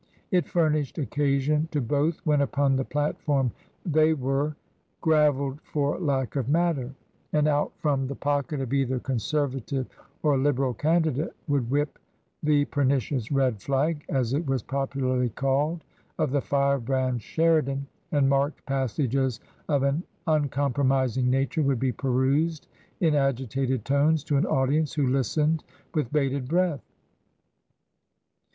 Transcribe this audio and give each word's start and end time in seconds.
It 0.31 0.47
furnished 0.49 0.97
occasion 0.97 1.67
to 1.69 1.79
both 1.79 2.21
when 2.23 2.41
upon 2.41 2.75
the 2.75 2.83
Platform 2.83 3.51
they 3.85 4.13
were" 4.15 4.55
gravelled 5.01 5.61
for 5.61 5.99
lack 5.99 6.35
of 6.35 6.49
matter"; 6.49 6.95
and 7.33 7.47
out 7.47 7.71
from 7.77 8.07
the 8.07 8.15
pocket 8.15 8.61
of 8.61 8.73
either 8.73 8.97
Conservative 8.99 9.85
or 10.23 10.39
Liberal 10.39 10.73
candidate 10.73 11.35
would 11.47 11.69
whip 11.69 11.99
the 12.41 12.65
pernicious" 12.65 13.31
Red 13.31 13.61
Flag" 13.61 14.03
(as 14.09 14.33
it 14.33 14.43
was 14.47 14.63
popularly 14.63 15.29
called) 15.29 15.83
of 16.17 16.31
the 16.31 16.41
firebrand 16.41 17.21
Sheridan, 17.21 17.85
and 18.11 18.27
marked 18.27 18.65
passages 18.65 19.39
of 19.69 19.83
an 19.83 20.01
uncompromising 20.25 21.29
nature 21.29 21.61
would 21.61 21.79
be 21.79 21.91
perused 21.91 22.65
in 23.01 23.13
agitated 23.13 23.85
tones 23.85 24.23
to 24.23 24.37
an 24.37 24.47
audience 24.47 24.95
who 24.95 25.05
listened 25.05 25.63
with 25.93 26.11
bated 26.11 26.47
breath. 26.47 26.81